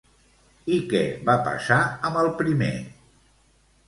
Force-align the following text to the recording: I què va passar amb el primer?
I 0.77 0.77
què 0.93 1.01
va 1.27 1.35
passar 1.47 1.77
amb 2.09 2.21
el 2.21 2.31
primer? 2.39 2.71